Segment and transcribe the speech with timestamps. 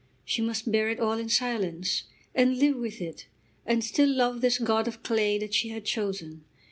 [0.25, 3.27] She must bear it all in silence, and live with it,
[3.67, 6.43] and still love this god of clay that she had chosen.